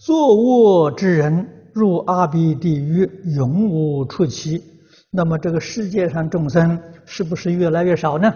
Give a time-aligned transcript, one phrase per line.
[0.00, 3.06] 作恶之人入阿鼻地狱，
[3.36, 4.64] 永无出期。
[5.10, 8.32] 那么这个世界上众生是不是越来越少呢？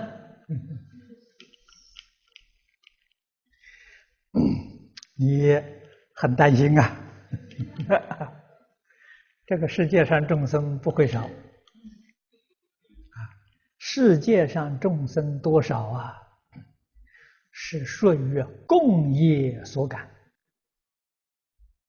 [5.17, 5.59] 你
[6.15, 7.01] 很担心啊！
[9.47, 11.31] 这个世界上众生不会少啊！
[13.79, 16.15] 世界上众生多少啊？
[17.51, 20.11] 是顺于共业所感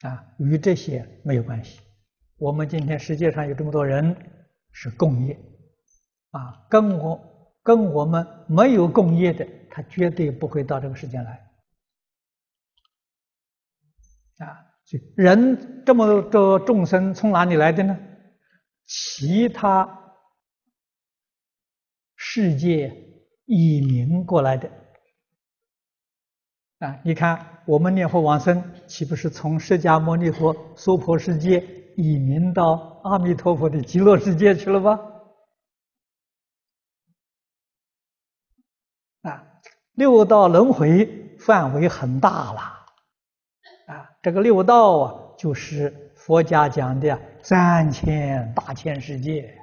[0.02, 1.80] 啊，与这些没有关系。
[2.38, 4.16] 我们今天世界上有这么多人
[4.72, 5.40] 是共业
[6.31, 11.50] 啊，跟我跟我们没有共业的，他绝对不会到这个世界来
[14.39, 14.66] 啊。
[15.16, 17.98] 人这么多众生从哪里来的呢？
[18.86, 20.14] 其他
[22.16, 22.94] 世界
[23.45, 24.70] 移民过来的。
[26.80, 31.60] 啊，你看我们念佛往生，岂不是从释迦牟尼佛娑婆世界
[31.98, 35.00] 移民到阿弥陀佛的极乐世界去了吗？
[39.23, 39.44] 啊，
[39.94, 42.59] 六道轮回范围很大了，
[43.88, 49.58] 啊，这个六道啊，就是佛家讲的三千大千世界，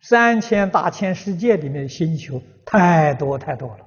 [0.00, 3.86] 三千大千世界里面的星球太多太多了，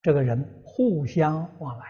[0.00, 0.62] 这个人。
[0.76, 1.86] 互相往来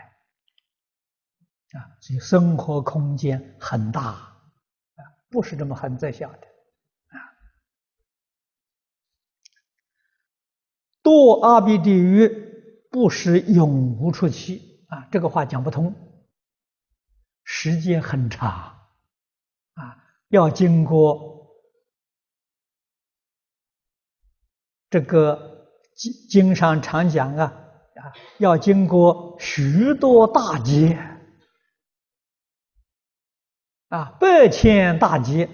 [1.72, 6.38] 啊，所以生活空间很大啊，不是这么很窄小的
[7.08, 7.18] 啊。
[11.02, 12.28] 堕阿鼻地狱
[12.92, 15.92] 不是永无出期啊，这个话讲不通。
[17.42, 18.48] 时间很长
[19.74, 21.56] 啊，要经过
[24.88, 27.36] 这个经经上常讲。
[27.36, 27.65] 啊，
[28.38, 30.98] 要经过许多大劫，
[33.88, 35.48] 啊，百千大劫，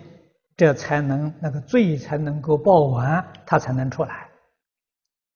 [0.56, 4.30] 这才能那个罪才能够报完，他才能出来，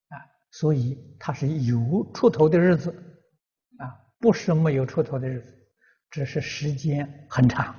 [0.09, 0.15] 啊，
[0.51, 2.91] 所以他是有出头的日子，
[3.77, 5.53] 啊，不是没有出头的日子，
[6.09, 7.75] 只是时间很长。